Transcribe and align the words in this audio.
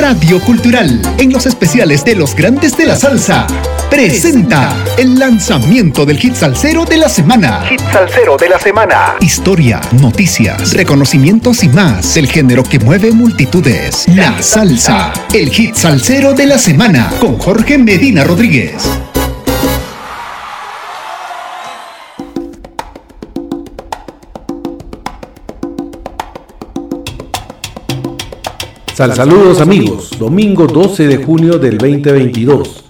Radio 0.00 0.40
Cultural, 0.40 0.98
en 1.18 1.30
los 1.30 1.44
especiales 1.44 2.06
de 2.06 2.14
los 2.14 2.34
grandes 2.34 2.74
de 2.74 2.86
la 2.86 2.96
salsa, 2.96 3.46
presenta 3.90 4.74
el 4.96 5.18
lanzamiento 5.18 6.06
del 6.06 6.16
hit 6.16 6.34
salsero 6.34 6.86
de 6.86 6.96
la 6.96 7.10
semana. 7.10 7.66
Hit 7.68 7.82
salsero 7.92 8.38
de 8.38 8.48
la 8.48 8.58
semana. 8.58 9.16
Historia, 9.20 9.78
noticias, 10.00 10.72
reconocimientos 10.72 11.62
y 11.64 11.68
más 11.68 12.14
del 12.14 12.28
género 12.28 12.62
que 12.62 12.78
mueve 12.78 13.12
multitudes. 13.12 14.06
La 14.08 14.42
salsa, 14.42 15.12
el 15.34 15.50
hit 15.50 15.74
salsero 15.74 16.32
de 16.32 16.46
la 16.46 16.56
semana, 16.56 17.12
con 17.20 17.38
Jorge 17.38 17.76
Medina 17.76 18.24
Rodríguez. 18.24 18.88
Saludos 29.08 29.62
amigos, 29.62 30.10
domingo 30.18 30.66
12 30.66 31.08
de 31.08 31.16
junio 31.24 31.58
del 31.58 31.78
2022. 31.78 32.84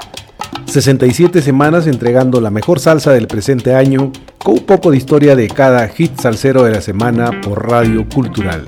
67 0.67 1.41
semanas 1.41 1.87
entregando 1.87 2.41
la 2.41 2.51
mejor 2.51 2.81
salsa 2.81 3.13
del 3.13 3.29
presente 3.29 3.77
año 3.77 4.11
con 4.37 4.55
un 4.55 4.67
poco 4.67 4.91
de 4.91 4.97
historia 4.97 5.37
de 5.37 5.47
cada 5.47 5.87
hit 5.87 6.19
salsero 6.19 6.65
de 6.65 6.73
la 6.73 6.81
semana 6.81 7.41
por 7.41 7.71
Radio 7.71 8.09
Cultural. 8.13 8.67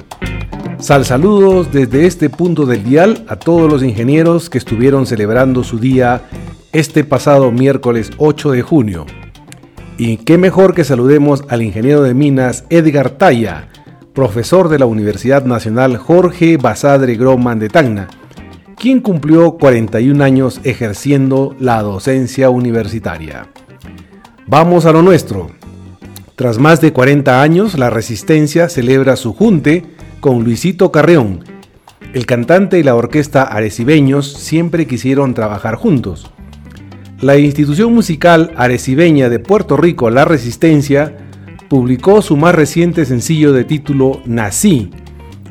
Sal 0.79 1.05
saludos 1.05 1.73
desde 1.73 2.07
este 2.07 2.31
punto 2.31 2.65
del 2.65 2.85
dial 2.85 3.25
a 3.27 3.35
todos 3.35 3.71
los 3.71 3.83
ingenieros 3.83 4.49
que 4.49 4.59
estuvieron 4.59 5.05
celebrando 5.05 5.65
su 5.65 5.81
día 5.81 6.23
este 6.71 7.03
pasado 7.03 7.51
miércoles 7.51 8.13
8 8.19 8.53
de 8.53 8.63
junio. 8.63 9.05
Y 9.99 10.19
qué 10.19 10.39
mejor 10.39 10.75
que 10.75 10.85
saludemos 10.85 11.43
al 11.49 11.63
ingeniero 11.63 12.03
de 12.03 12.15
minas 12.15 12.65
Edgar 12.71 13.11
Talla, 13.11 13.69
profesor 14.13 14.69
de 14.69 14.79
la 14.79 14.87
Universidad 14.87 15.45
Nacional 15.45 15.97
Jorge 15.97 16.59
Basadre 16.59 17.15
Groman 17.15 17.59
de 17.59 17.69
Tacna, 17.69 18.09
quien 18.77 19.01
cumplió 19.01 19.53
41 19.53 20.23
años 20.23 20.61
ejerciendo 20.65 21.57
la 21.59 21.83
docencia 21.83 22.51
universitaria. 22.51 23.49
Vamos 24.47 24.85
a 24.85 24.93
lo 24.93 25.03
nuestro. 25.03 25.51
Tras 26.37 26.59
más 26.59 26.81
de 26.81 26.93
40 26.93 27.41
años, 27.41 27.79
la 27.79 27.91
Resistencia 27.91 28.69
celebra 28.69 29.17
su 29.17 29.33
junte 29.33 29.85
con 30.21 30.45
Luisito 30.45 30.93
Carreón. 30.93 31.45
El 32.13 32.27
cantante 32.27 32.79
y 32.79 32.83
la 32.83 32.95
orquesta 32.95 33.45
arecibeños 33.45 34.31
siempre 34.31 34.87
quisieron 34.87 35.33
trabajar 35.33 35.77
juntos. 35.77 36.31
La 37.21 37.39
institución 37.39 37.95
musical 37.95 38.53
arecibeña 38.57 39.31
de 39.31 39.39
Puerto 39.39 39.77
Rico, 39.77 40.11
La 40.11 40.25
Resistencia, 40.25 41.17
publicó 41.73 42.21
su 42.21 42.37
más 42.37 42.55
reciente 42.55 43.07
sencillo 43.07 43.55
de 43.55 43.65
título 43.65 44.21
Nací, 44.27 44.91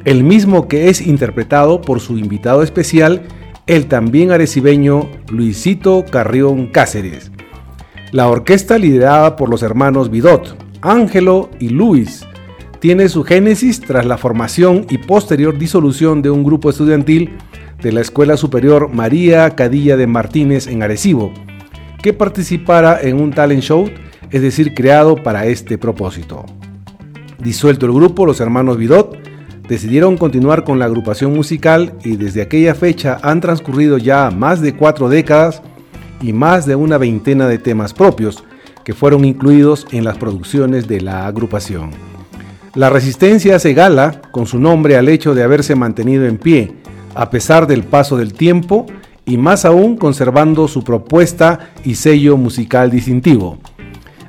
el 0.06 0.24
mismo 0.24 0.68
que 0.68 0.90
es 0.90 1.02
interpretado 1.02 1.82
por 1.82 2.00
su 2.00 2.20
invitado 2.20 2.62
especial, 2.62 3.24
el 3.66 3.88
también 3.88 4.30
arecibeño 4.30 5.10
Luisito 5.32 6.06
Carrión 6.08 6.68
Cáceres. 6.68 7.32
La 8.12 8.28
orquesta 8.28 8.78
liderada 8.78 9.36
por 9.36 9.50
los 9.50 9.64
hermanos 9.64 10.12
Vidot, 10.12 10.64
Ángelo 10.84 11.50
y 11.60 11.70
Luis 11.70 12.24
tiene 12.78 13.10
su 13.10 13.24
génesis 13.24 13.82
tras 13.82 14.06
la 14.06 14.20
formación 14.20 14.86
y 14.92 15.00
posterior 15.00 15.58
disolución 15.58 16.22
de 16.22 16.30
un 16.30 16.44
grupo 16.44 16.70
estudiantil 16.70 17.32
de 17.82 17.94
la 17.94 18.02
Escuela 18.02 18.38
Superior 18.38 18.94
María 18.94 19.50
Cadilla 19.56 19.98
de 19.98 20.06
Martínez 20.06 20.68
en 20.68 20.84
Arecibo, 20.84 21.34
que 22.04 22.14
participara 22.14 23.02
en 23.02 23.20
un 23.20 23.32
talent 23.32 23.64
show 23.64 23.90
es 24.32 24.42
decir, 24.42 24.74
creado 24.74 25.16
para 25.16 25.46
este 25.46 25.78
propósito. 25.78 26.46
Disuelto 27.40 27.86
el 27.86 27.92
grupo, 27.92 28.26
los 28.26 28.40
hermanos 28.40 28.78
Vidot 28.78 29.18
decidieron 29.68 30.18
continuar 30.18 30.64
con 30.64 30.80
la 30.80 30.86
agrupación 30.86 31.34
musical 31.34 31.94
y 32.04 32.18
desde 32.18 32.42
aquella 32.42 32.76
fecha 32.76 33.20
han 33.24 33.42
transcurrido 33.42 33.98
ya 33.98 34.30
más 34.30 34.62
de 34.62 34.76
cuatro 34.76 35.10
décadas 35.10 35.62
y 36.22 36.34
más 36.34 36.66
de 36.66 36.76
una 36.76 36.98
veintena 36.98 37.48
de 37.48 37.58
temas 37.58 37.94
propios 37.94 38.44
que 38.84 38.94
fueron 38.94 39.26
incluidos 39.26 39.88
en 39.92 40.04
las 40.04 40.18
producciones 40.18 40.88
de 40.88 41.02
la 41.02 41.26
agrupación. 41.26 41.92
La 42.74 42.90
resistencia 42.90 43.56
hace 43.56 43.74
gala 43.74 44.22
con 44.32 44.46
su 44.46 44.60
nombre 44.60 44.96
al 44.96 45.10
hecho 45.10 45.34
de 45.36 45.44
haberse 45.44 45.76
mantenido 45.76 46.26
en 46.26 46.38
pie, 46.38 46.74
a 47.16 47.30
pesar 47.30 47.68
del 47.68 47.84
paso 47.84 48.18
del 48.18 48.34
tiempo 48.34 48.86
y 49.26 49.38
más 49.38 49.66
aún 49.66 49.98
conservando 49.98 50.68
su 50.68 50.84
propuesta 50.84 51.72
y 51.84 51.96
sello 51.96 52.38
musical 52.38 52.90
distintivo. 52.90 53.58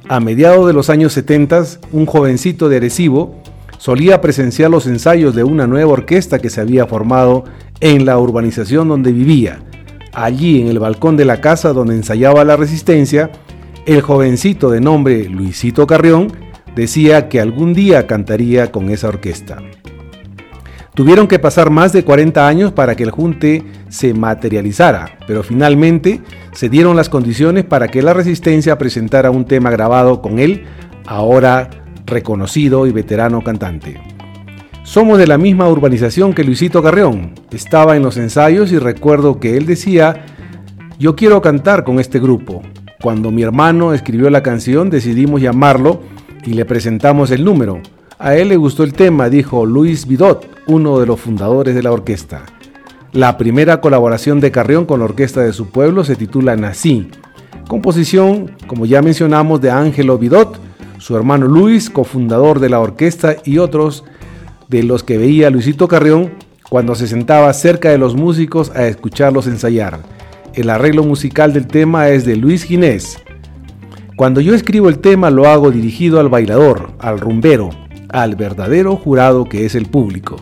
A 0.08 0.20
mediados 0.20 0.66
de 0.66 0.72
los 0.72 0.90
años 0.90 1.12
70, 1.12 1.64
un 1.92 2.06
jovencito 2.06 2.68
de 2.68 2.78
Arecibo 2.78 3.36
solía 3.78 4.20
presenciar 4.20 4.70
los 4.70 4.86
ensayos 4.86 5.34
de 5.34 5.44
una 5.44 5.66
nueva 5.66 5.92
orquesta 5.92 6.40
que 6.40 6.50
se 6.50 6.60
había 6.60 6.86
formado 6.86 7.44
en 7.80 8.04
la 8.04 8.18
urbanización 8.18 8.88
donde 8.88 9.12
vivía. 9.12 9.60
Allí, 10.12 10.60
en 10.60 10.68
el 10.68 10.78
balcón 10.78 11.16
de 11.16 11.24
la 11.24 11.40
casa 11.40 11.72
donde 11.72 11.94
ensayaba 11.94 12.44
la 12.44 12.56
resistencia, 12.56 13.30
el 13.86 14.02
jovencito 14.02 14.70
de 14.70 14.80
nombre 14.80 15.28
Luisito 15.28 15.86
Carrión 15.86 16.32
decía 16.74 17.28
que 17.28 17.40
algún 17.40 17.72
día 17.72 18.06
cantaría 18.06 18.70
con 18.70 18.90
esa 18.90 19.08
orquesta. 19.08 19.62
Tuvieron 20.94 21.26
que 21.26 21.38
pasar 21.38 21.70
más 21.70 21.92
de 21.92 22.04
40 22.04 22.46
años 22.46 22.72
para 22.72 22.94
que 22.94 23.04
el 23.04 23.10
junte 23.10 23.64
se 23.88 24.12
materializara, 24.12 25.18
pero 25.26 25.42
finalmente 25.42 26.20
se 26.52 26.68
dieron 26.68 26.96
las 26.96 27.08
condiciones 27.08 27.64
para 27.64 27.88
que 27.88 28.02
la 28.02 28.12
Resistencia 28.12 28.78
presentara 28.78 29.30
un 29.30 29.44
tema 29.44 29.70
grabado 29.70 30.20
con 30.20 30.38
él, 30.38 30.64
ahora 31.06 31.70
reconocido 32.06 32.86
y 32.86 32.92
veterano 32.92 33.42
cantante. 33.42 34.00
Somos 34.84 35.18
de 35.18 35.26
la 35.26 35.38
misma 35.38 35.68
urbanización 35.68 36.34
que 36.34 36.44
Luisito 36.44 36.82
Carreón. 36.82 37.32
Estaba 37.52 37.96
en 37.96 38.02
los 38.02 38.16
ensayos 38.16 38.72
y 38.72 38.78
recuerdo 38.78 39.40
que 39.40 39.56
él 39.56 39.64
decía, 39.64 40.26
yo 40.98 41.16
quiero 41.16 41.40
cantar 41.40 41.84
con 41.84 42.00
este 42.00 42.20
grupo. 42.20 42.62
Cuando 43.00 43.30
mi 43.30 43.42
hermano 43.42 43.94
escribió 43.94 44.28
la 44.28 44.42
canción 44.42 44.90
decidimos 44.90 45.40
llamarlo 45.40 46.02
y 46.44 46.54
le 46.54 46.64
presentamos 46.64 47.30
el 47.30 47.44
número. 47.44 47.80
A 48.18 48.36
él 48.36 48.48
le 48.48 48.56
gustó 48.56 48.84
el 48.84 48.92
tema, 48.92 49.28
dijo 49.28 49.64
Luis 49.64 50.06
Vidot, 50.06 50.48
uno 50.66 51.00
de 51.00 51.06
los 51.06 51.18
fundadores 51.20 51.74
de 51.74 51.82
la 51.82 51.92
orquesta. 51.92 52.44
La 53.12 53.36
primera 53.36 53.82
colaboración 53.82 54.40
de 54.40 54.50
Carrión 54.50 54.86
con 54.86 55.00
la 55.00 55.04
orquesta 55.04 55.42
de 55.42 55.52
su 55.52 55.68
pueblo 55.68 56.02
se 56.02 56.16
titula 56.16 56.56
Nací, 56.56 57.10
composición, 57.68 58.52
como 58.66 58.86
ya 58.86 59.02
mencionamos, 59.02 59.60
de 59.60 59.70
Ángelo 59.70 60.16
Vidot, 60.16 60.58
su 60.96 61.14
hermano 61.14 61.46
Luis, 61.46 61.90
cofundador 61.90 62.58
de 62.58 62.70
la 62.70 62.80
orquesta 62.80 63.36
y 63.44 63.58
otros 63.58 64.04
de 64.68 64.82
los 64.82 65.02
que 65.02 65.18
veía 65.18 65.50
Luisito 65.50 65.88
Carrión 65.88 66.30
cuando 66.70 66.94
se 66.94 67.06
sentaba 67.06 67.52
cerca 67.52 67.90
de 67.90 67.98
los 67.98 68.16
músicos 68.16 68.70
a 68.74 68.86
escucharlos 68.86 69.46
ensayar. 69.46 69.98
El 70.54 70.70
arreglo 70.70 71.02
musical 71.02 71.52
del 71.52 71.66
tema 71.66 72.08
es 72.08 72.24
de 72.24 72.36
Luis 72.36 72.62
Ginés. 72.64 73.18
Cuando 74.16 74.40
yo 74.40 74.54
escribo 74.54 74.88
el 74.88 75.00
tema 75.00 75.30
lo 75.30 75.46
hago 75.48 75.70
dirigido 75.70 76.18
al 76.18 76.30
bailador, 76.30 76.92
al 76.98 77.20
rumbero, 77.20 77.68
al 78.08 78.36
verdadero 78.36 78.96
jurado 78.96 79.44
que 79.44 79.66
es 79.66 79.74
el 79.74 79.84
público. 79.84 80.36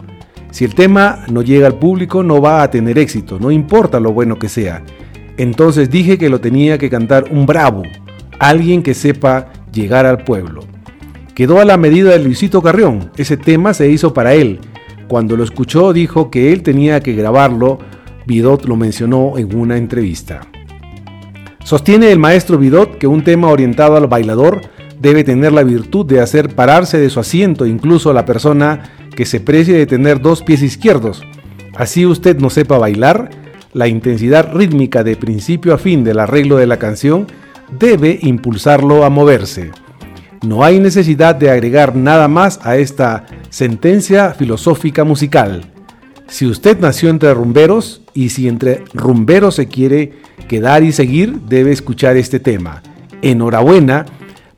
Si 0.51 0.65
el 0.65 0.75
tema 0.75 1.25
no 1.31 1.43
llega 1.43 1.67
al 1.67 1.79
público 1.79 2.23
no 2.23 2.41
va 2.41 2.63
a 2.63 2.71
tener 2.71 2.99
éxito, 2.99 3.39
no 3.39 3.51
importa 3.51 4.01
lo 4.01 4.13
bueno 4.13 4.39
que 4.39 4.49
sea. 4.49 4.83
Entonces 5.37 5.91
dije 5.91 6.19
que 6.19 6.29
lo 6.29 6.41
tenía 6.41 6.77
que 6.77 6.91
cantar 6.91 7.27
un 7.31 7.47
bravo, 7.47 7.83
alguien 8.39 8.83
que 8.83 8.95
sepa 8.95 9.53
llegar 9.73 10.07
al 10.07 10.25
pueblo. 10.25 10.65
Quedó 11.35 11.61
a 11.61 11.65
la 11.65 11.77
medida 11.77 12.11
de 12.11 12.19
Luisito 12.19 12.61
Carrión, 12.61 13.11
ese 13.17 13.37
tema 13.37 13.73
se 13.73 13.89
hizo 13.89 14.13
para 14.13 14.35
él. 14.35 14.61
Cuando 15.09 15.37
lo 15.37 15.45
escuchó 15.45 15.93
dijo 15.93 16.31
que 16.31 16.53
él 16.53 16.63
tenía 16.63 17.01
que 17.01 17.15
grabarlo, 17.15 17.79
Vidot 18.27 18.65
lo 18.67 18.77
mencionó 18.77 19.39
en 19.39 19.57
una 19.57 19.77
entrevista. 19.77 20.41
Sostiene 21.65 22.11
el 22.11 22.19
maestro 22.19 22.59
Vidot 22.59 22.99
que 22.99 23.07
un 23.07 23.23
tema 23.23 23.49
orientado 23.49 23.97
al 23.97 24.09
bailador 24.09 24.61
debe 25.01 25.25
tener 25.25 25.53
la 25.53 25.63
virtud 25.63 26.05
de 26.07 26.21
hacer 26.21 26.55
pararse 26.55 26.99
de 26.99 27.11
su 27.11 27.21
asiento 27.21 27.65
incluso 27.65 28.11
a 28.11 28.15
la 28.15 28.25
persona 28.25 28.91
que 29.21 29.27
se 29.27 29.39
precie 29.39 29.77
de 29.77 29.85
tener 29.85 30.23
dos 30.23 30.41
pies 30.41 30.63
izquierdos. 30.63 31.23
Así 31.77 32.07
usted 32.07 32.39
no 32.39 32.49
sepa 32.49 32.79
bailar, 32.79 33.29
la 33.75 33.87
intensidad 33.87 34.51
rítmica 34.55 35.05
de 35.05 35.15
principio 35.15 35.75
a 35.75 35.77
fin 35.77 36.05
del 36.05 36.21
arreglo 36.21 36.57
de 36.57 36.67
la 36.67 36.79
canción 36.79 37.27
debe 37.79 38.19
impulsarlo 38.23 39.05
a 39.05 39.11
moverse. 39.11 39.73
No 40.41 40.65
hay 40.65 40.81
necesidad 40.81 41.35
de 41.35 41.51
agregar 41.51 41.95
nada 41.95 42.29
más 42.29 42.61
a 42.63 42.79
esta 42.79 43.27
sentencia 43.51 44.33
filosófica 44.33 45.05
musical. 45.05 45.67
Si 46.27 46.47
usted 46.47 46.81
nació 46.81 47.11
entre 47.11 47.35
rumberos 47.35 48.01
y 48.15 48.31
si 48.31 48.49
entre 48.49 48.85
rumberos 48.95 49.57
se 49.57 49.69
quiere 49.69 50.15
quedar 50.49 50.83
y 50.83 50.93
seguir, 50.93 51.41
debe 51.41 51.73
escuchar 51.73 52.17
este 52.17 52.41
tema. 52.41 52.83
Enhorabuena 53.21 54.07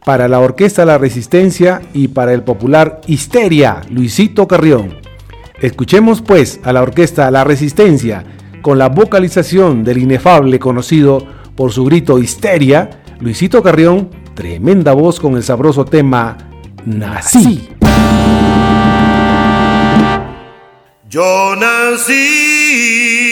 para 0.05 0.29
la 0.29 0.41
Orquesta 0.41 0.85
La 0.85 0.99
Resistencia 0.99 1.83
y 1.95 2.09
para 2.09 2.33
el 2.33 2.43
popular 2.43 3.01
Histeria, 3.07 3.83
Luisito 3.91 4.49
Carrión. 4.49 4.99
Escuchemos 5.61 6.23
pues 6.23 6.61
a 6.65 6.73
la 6.73 6.83
Orquesta 6.83 7.31
La 7.31 7.45
Resistencia 7.45 8.25
con 8.63 8.79
la 8.79 8.89
vocalización 8.89 9.85
del 9.85 9.99
inefable 9.99 10.59
conocido 10.59 11.25
por 11.55 11.73
su 11.73 11.85
grito 11.85 12.19
Histeria, 12.19 13.03
Luisito 13.21 13.63
Carrión, 13.63 14.11
tremenda 14.35 14.93
voz 14.93 15.21
con 15.21 15.37
el 15.37 15.43
sabroso 15.43 15.85
tema 15.85 16.37
Nací. 16.85 17.69
Yo 21.09 21.55
nací 21.57 23.31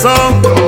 song. 0.00 0.59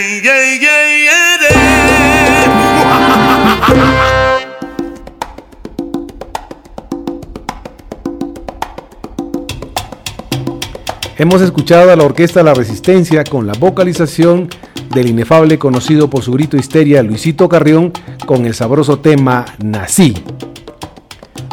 Hemos 11.18 11.42
escuchado 11.42 11.92
a 11.92 11.96
la 11.96 12.04
orquesta 12.04 12.42
La 12.42 12.54
Resistencia 12.54 13.24
con 13.24 13.46
la 13.46 13.52
vocalización 13.52 14.48
del 14.94 15.08
inefable 15.08 15.58
conocido 15.58 16.08
por 16.08 16.22
su 16.22 16.32
grito 16.32 16.56
histeria 16.56 17.02
Luisito 17.02 17.50
Carrión 17.50 17.92
con 18.24 18.46
el 18.46 18.54
sabroso 18.54 19.00
tema 19.00 19.44
Nací. 19.62 20.14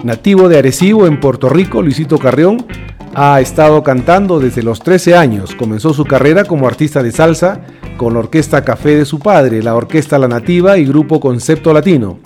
Nativo 0.03 0.47
de 0.47 0.59
Arecibo 0.59 1.05
en 1.05 1.19
Puerto 1.19 1.49
Rico, 1.49 1.81
Luisito 1.81 2.17
Carrión 2.17 2.65
ha 3.13 3.41
estado 3.41 3.83
cantando 3.83 4.39
desde 4.39 4.63
los 4.63 4.79
13 4.79 5.17
años. 5.17 5.53
Comenzó 5.55 5.93
su 5.93 6.05
carrera 6.05 6.45
como 6.45 6.65
artista 6.65 7.03
de 7.03 7.11
salsa 7.11 7.59
con 7.97 8.13
la 8.13 8.19
orquesta 8.19 8.63
Café 8.63 8.95
de 8.95 9.05
su 9.05 9.19
padre, 9.19 9.61
la 9.61 9.75
orquesta 9.75 10.17
La 10.17 10.27
Nativa 10.27 10.77
y 10.77 10.85
grupo 10.85 11.19
Concepto 11.19 11.73
Latino. 11.73 12.19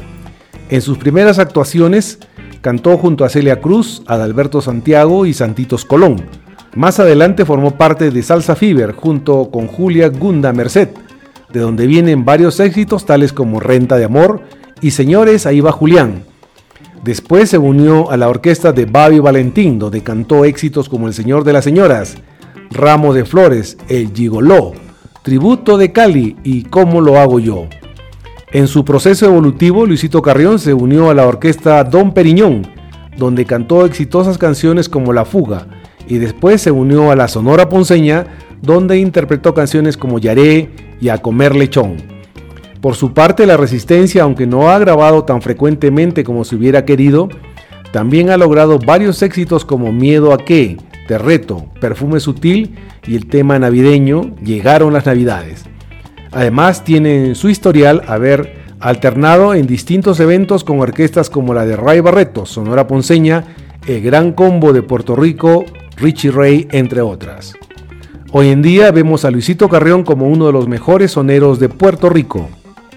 En 0.69 0.81
sus 0.81 0.97
primeras 0.97 1.39
actuaciones 1.39 2.19
cantó 2.61 2.97
junto 2.97 3.25
a 3.25 3.29
Celia 3.29 3.61
Cruz, 3.61 4.03
Adalberto 4.05 4.61
Santiago 4.61 5.25
y 5.25 5.33
Santitos 5.33 5.85
Colón 5.85 6.23
más 6.75 7.01
adelante 7.01 7.43
formó 7.45 7.71
parte 7.71 8.11
de 8.11 8.23
Salsa 8.23 8.55
Fever 8.55 8.93
junto 8.93 9.49
con 9.51 9.67
Julia 9.67 10.07
Gunda 10.07 10.53
Merced, 10.53 10.89
de 11.51 11.59
donde 11.59 11.85
vienen 11.85 12.23
varios 12.23 12.61
éxitos 12.61 13.05
tales 13.05 13.33
como 13.33 13.59
Renta 13.59 13.97
de 13.97 14.05
Amor 14.05 14.41
y 14.79 14.91
Señores, 14.91 15.45
ahí 15.45 15.59
va 15.59 15.73
Julián. 15.73 16.23
Después 17.03 17.49
se 17.49 17.57
unió 17.57 18.09
a 18.09 18.15
la 18.15 18.29
orquesta 18.29 18.71
de 18.71 18.85
Babi 18.85 19.19
Valentín, 19.19 19.79
donde 19.79 20.01
cantó 20.01 20.45
éxitos 20.45 20.87
como 20.87 21.07
El 21.07 21.13
Señor 21.13 21.43
de 21.43 21.51
las 21.51 21.65
Señoras, 21.65 22.15
Ramo 22.69 23.13
de 23.13 23.25
Flores, 23.25 23.77
El 23.89 24.13
Gigoló, 24.13 24.71
Tributo 25.23 25.77
de 25.77 25.91
Cali 25.91 26.35
y 26.43 26.63
Cómo 26.63 26.99
lo 26.99 27.19
hago 27.19 27.39
yo. 27.39 27.67
En 28.51 28.67
su 28.67 28.83
proceso 28.83 29.27
evolutivo, 29.27 29.85
Luisito 29.85 30.23
Carrión 30.23 30.57
se 30.57 30.73
unió 30.73 31.11
a 31.11 31.13
la 31.13 31.27
orquesta 31.27 31.83
Don 31.83 32.11
Periñón, 32.11 32.65
donde 33.17 33.45
cantó 33.45 33.85
exitosas 33.85 34.39
canciones 34.39 34.89
como 34.89 35.13
La 35.13 35.23
Fuga, 35.23 35.67
y 36.07 36.17
después 36.17 36.61
se 36.61 36.71
unió 36.71 37.11
a 37.11 37.15
la 37.15 37.27
Sonora 37.27 37.69
Ponceña, 37.69 38.25
donde 38.63 38.97
interpretó 38.97 39.53
canciones 39.53 39.95
como 39.95 40.17
Yaré 40.17 40.71
y 40.99 41.09
A 41.09 41.19
Comer 41.19 41.55
Lechón. 41.55 41.97
Por 42.81 42.95
su 42.95 43.13
parte, 43.13 43.45
La 43.45 43.57
Resistencia, 43.57 44.23
aunque 44.23 44.47
no 44.47 44.71
ha 44.71 44.79
grabado 44.79 45.23
tan 45.23 45.43
frecuentemente 45.43 46.23
como 46.23 46.45
se 46.45 46.55
hubiera 46.55 46.83
querido, 46.83 47.29
también 47.93 48.31
ha 48.31 48.37
logrado 48.37 48.79
varios 48.79 49.21
éxitos 49.21 49.65
como 49.65 49.91
Miedo 49.91 50.33
a 50.33 50.39
qué, 50.39 50.77
Reto, 51.17 51.65
Perfume 51.79 52.19
sutil 52.19 52.75
y 53.05 53.15
el 53.15 53.27
tema 53.27 53.59
navideño 53.59 54.35
Llegaron 54.43 54.93
las 54.93 55.05
Navidades. 55.05 55.65
Además, 56.31 56.83
tiene 56.83 57.35
su 57.35 57.49
historial 57.49 58.03
haber 58.07 58.61
alternado 58.79 59.53
en 59.53 59.67
distintos 59.67 60.19
eventos 60.19 60.63
con 60.63 60.79
orquestas 60.79 61.29
como 61.29 61.53
la 61.53 61.65
de 61.65 61.75
Ray 61.75 61.99
Barreto, 61.99 62.45
Sonora 62.45 62.87
Ponceña, 62.87 63.45
el 63.85 64.01
Gran 64.01 64.33
Combo 64.33 64.73
de 64.73 64.81
Puerto 64.81 65.15
Rico, 65.15 65.65
Richie 65.97 66.31
Ray, 66.31 66.67
entre 66.71 67.01
otras. 67.01 67.53
Hoy 68.31 68.47
en 68.47 68.61
día 68.61 68.91
vemos 68.91 69.25
a 69.25 69.31
Luisito 69.31 69.67
Carrión 69.67 70.03
como 70.03 70.29
uno 70.29 70.47
de 70.47 70.53
los 70.53 70.67
mejores 70.67 71.11
soneros 71.11 71.59
de 71.59 71.67
Puerto 71.67 72.09
Rico. 72.09 72.49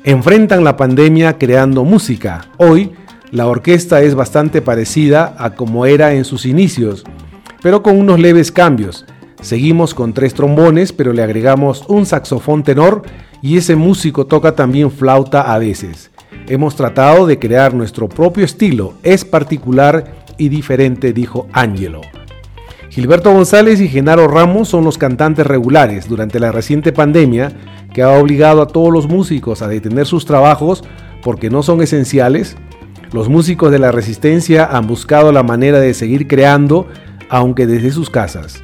Enfrentan 0.04 0.62
la 0.62 0.76
pandemia 0.76 1.38
creando 1.38 1.84
música. 1.84 2.46
Hoy, 2.56 2.92
la 3.30 3.48
orquesta 3.48 4.00
es 4.02 4.14
bastante 4.14 4.62
parecida 4.62 5.34
a 5.38 5.56
como 5.56 5.86
era 5.86 6.14
en 6.14 6.24
sus 6.24 6.46
inicios, 6.46 7.04
pero 7.64 7.82
con 7.82 7.98
unos 7.98 8.20
leves 8.20 8.52
cambios. 8.52 9.06
Seguimos 9.40 9.94
con 9.94 10.12
tres 10.12 10.34
trombones, 10.34 10.92
pero 10.92 11.14
le 11.14 11.22
agregamos 11.22 11.82
un 11.88 12.04
saxofón 12.04 12.62
tenor 12.62 13.04
y 13.40 13.56
ese 13.56 13.74
músico 13.74 14.26
toca 14.26 14.54
también 14.54 14.90
flauta 14.90 15.40
a 15.40 15.58
veces. 15.58 16.10
Hemos 16.46 16.76
tratado 16.76 17.26
de 17.26 17.38
crear 17.38 17.72
nuestro 17.72 18.06
propio 18.06 18.44
estilo, 18.44 18.92
es 19.02 19.24
particular 19.24 20.12
y 20.36 20.50
diferente, 20.50 21.14
dijo 21.14 21.48
Angelo. 21.54 22.02
Gilberto 22.90 23.32
González 23.32 23.80
y 23.80 23.88
Genaro 23.88 24.28
Ramos 24.28 24.68
son 24.68 24.84
los 24.84 24.98
cantantes 24.98 25.46
regulares 25.46 26.06
durante 26.06 26.40
la 26.40 26.52
reciente 26.52 26.92
pandemia 26.92 27.50
que 27.94 28.02
ha 28.02 28.10
obligado 28.10 28.60
a 28.60 28.66
todos 28.66 28.92
los 28.92 29.08
músicos 29.08 29.62
a 29.62 29.68
detener 29.68 30.04
sus 30.04 30.26
trabajos 30.26 30.84
porque 31.22 31.48
no 31.48 31.62
son 31.62 31.80
esenciales. 31.80 32.58
Los 33.10 33.30
músicos 33.30 33.72
de 33.72 33.78
la 33.78 33.90
resistencia 33.90 34.66
han 34.66 34.86
buscado 34.86 35.32
la 35.32 35.42
manera 35.42 35.80
de 35.80 35.94
seguir 35.94 36.26
creando, 36.26 36.88
aunque 37.28 37.66
desde 37.66 37.90
sus 37.90 38.10
casas. 38.10 38.62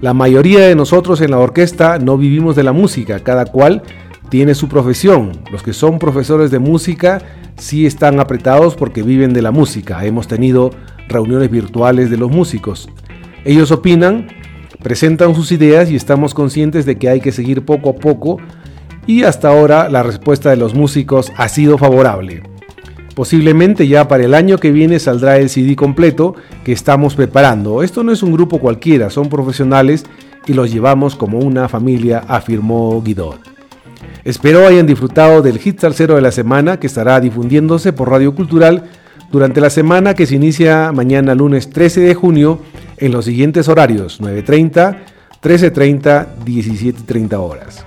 La 0.00 0.14
mayoría 0.14 0.60
de 0.60 0.74
nosotros 0.74 1.20
en 1.20 1.30
la 1.30 1.38
orquesta 1.38 1.98
no 1.98 2.16
vivimos 2.16 2.56
de 2.56 2.62
la 2.62 2.72
música, 2.72 3.20
cada 3.20 3.44
cual 3.44 3.82
tiene 4.30 4.54
su 4.54 4.68
profesión. 4.68 5.32
Los 5.52 5.62
que 5.62 5.74
son 5.74 5.98
profesores 5.98 6.50
de 6.50 6.58
música 6.58 7.20
sí 7.58 7.84
están 7.84 8.18
apretados 8.20 8.76
porque 8.76 9.02
viven 9.02 9.34
de 9.34 9.42
la 9.42 9.50
música. 9.50 10.04
Hemos 10.06 10.26
tenido 10.26 10.70
reuniones 11.08 11.50
virtuales 11.50 12.08
de 12.08 12.16
los 12.16 12.30
músicos. 12.30 12.88
Ellos 13.44 13.70
opinan, 13.72 14.28
presentan 14.82 15.34
sus 15.34 15.52
ideas 15.52 15.90
y 15.90 15.96
estamos 15.96 16.32
conscientes 16.32 16.86
de 16.86 16.96
que 16.96 17.08
hay 17.08 17.20
que 17.20 17.32
seguir 17.32 17.64
poco 17.64 17.90
a 17.90 17.94
poco 17.96 18.38
y 19.06 19.24
hasta 19.24 19.48
ahora 19.48 19.88
la 19.88 20.02
respuesta 20.02 20.50
de 20.50 20.56
los 20.56 20.74
músicos 20.74 21.32
ha 21.36 21.48
sido 21.48 21.76
favorable. 21.76 22.42
Posiblemente 23.14 23.88
ya 23.88 24.08
para 24.08 24.24
el 24.24 24.34
año 24.34 24.58
que 24.58 24.72
viene 24.72 24.98
saldrá 24.98 25.38
el 25.38 25.50
CD 25.50 25.76
completo 25.76 26.34
que 26.64 26.72
estamos 26.72 27.14
preparando. 27.14 27.82
Esto 27.82 28.04
no 28.04 28.12
es 28.12 28.22
un 28.22 28.32
grupo 28.32 28.58
cualquiera, 28.58 29.10
son 29.10 29.28
profesionales 29.28 30.04
y 30.46 30.54
los 30.54 30.72
llevamos 30.72 31.16
como 31.16 31.38
una 31.38 31.68
familia, 31.68 32.24
afirmó 32.26 33.02
Guidot. 33.02 33.40
Espero 34.24 34.66
hayan 34.66 34.86
disfrutado 34.86 35.42
del 35.42 35.58
hit 35.58 35.80
salsero 35.80 36.14
de 36.14 36.20
la 36.20 36.32
semana 36.32 36.78
que 36.78 36.86
estará 36.86 37.20
difundiéndose 37.20 37.92
por 37.92 38.10
Radio 38.10 38.34
Cultural 38.34 38.84
durante 39.30 39.60
la 39.60 39.70
semana 39.70 40.14
que 40.14 40.26
se 40.26 40.34
inicia 40.34 40.92
mañana 40.92 41.34
lunes 41.34 41.70
13 41.70 42.00
de 42.00 42.14
junio 42.14 42.60
en 42.98 43.12
los 43.12 43.24
siguientes 43.24 43.68
horarios 43.68 44.20
9.30, 44.20 44.96
13.30, 45.42 46.26
17.30 46.44 47.34
horas. 47.38 47.86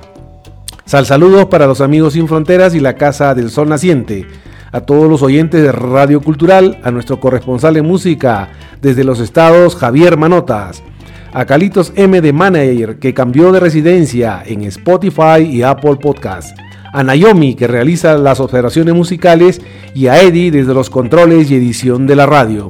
Sal 0.85 1.05
saludos 1.05 1.45
para 1.45 1.67
los 1.67 1.81
amigos 1.81 2.13
sin 2.13 2.27
fronteras 2.27 2.75
y 2.75 2.79
la 2.79 2.95
Casa 2.95 3.35
del 3.35 3.49
Sol 3.49 3.69
Naciente, 3.69 4.25
a 4.73 4.81
todos 4.81 5.09
los 5.09 5.21
oyentes 5.21 5.63
de 5.63 5.71
Radio 5.71 6.19
Cultural, 6.19 6.79
a 6.83 6.91
nuestro 6.91 7.21
corresponsal 7.21 7.75
de 7.75 7.81
música 7.81 8.49
desde 8.81 9.05
los 9.05 9.21
estados 9.21 9.77
Javier 9.77 10.17
Manotas, 10.17 10.83
a 11.31 11.45
Calitos 11.45 11.93
M 11.95 12.19
de 12.19 12.33
Manager 12.33 12.99
que 12.99 13.13
cambió 13.13 13.53
de 13.53 13.61
residencia 13.61 14.43
en 14.45 14.63
Spotify 14.63 15.43
y 15.43 15.61
Apple 15.61 15.95
Podcast 15.95 16.57
a 16.93 17.03
Naomi 17.03 17.55
que 17.55 17.67
realiza 17.67 18.17
las 18.17 18.39
observaciones 18.39 18.93
musicales 18.93 19.61
y 19.95 20.07
a 20.07 20.21
Eddie 20.21 20.51
desde 20.51 20.73
los 20.73 20.89
controles 20.89 21.49
y 21.49 21.55
edición 21.55 22.05
de 22.07 22.15
la 22.15 22.27
radio. 22.27 22.69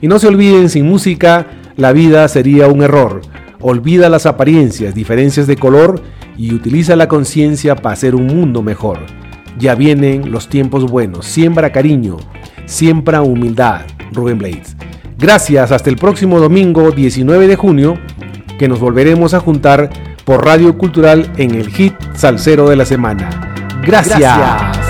Y 0.00 0.06
no 0.06 0.18
se 0.18 0.28
olviden, 0.28 0.68
sin 0.68 0.86
música 0.86 1.46
la 1.76 1.92
vida 1.92 2.28
sería 2.28 2.68
un 2.68 2.82
error. 2.82 3.22
Olvida 3.60 4.10
las 4.10 4.26
apariencias, 4.26 4.94
diferencias 4.94 5.46
de 5.46 5.56
color 5.56 6.02
y 6.36 6.52
utiliza 6.52 6.94
la 6.94 7.08
conciencia 7.08 7.74
para 7.74 7.94
hacer 7.94 8.14
un 8.14 8.26
mundo 8.26 8.62
mejor. 8.62 8.98
Ya 9.58 9.74
vienen 9.74 10.30
los 10.30 10.48
tiempos 10.48 10.90
buenos. 10.90 11.26
Siembra 11.26 11.72
cariño, 11.72 12.16
siembra 12.66 13.22
humildad. 13.22 13.82
Rubén 14.12 14.38
Blades. 14.38 14.76
Gracias, 15.18 15.72
hasta 15.72 15.90
el 15.90 15.96
próximo 15.96 16.40
domingo 16.40 16.90
19 16.90 17.46
de 17.46 17.56
junio, 17.56 17.98
que 18.58 18.68
nos 18.68 18.80
volveremos 18.80 19.34
a 19.34 19.40
juntar 19.40 19.90
por 20.24 20.44
Radio 20.44 20.76
Cultural 20.78 21.30
en 21.36 21.54
el 21.54 21.68
hit 21.68 21.94
Salsero 22.14 22.68
de 22.68 22.76
la 22.76 22.84
Semana. 22.84 23.54
Gracias. 23.82 24.83